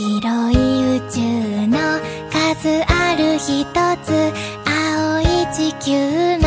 [0.00, 1.20] 広い宇宙
[1.66, 1.76] の
[2.32, 3.66] 数ある一
[4.02, 4.32] つ。
[4.64, 6.39] 青い地球の